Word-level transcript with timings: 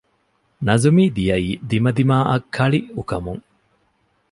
ނަޒުމީ 0.67 1.03
ދިޔައީ 1.15 1.49
ދިމަދިމާއަށް 1.69 2.47
ކަޅިއުކަމުން 2.55 3.43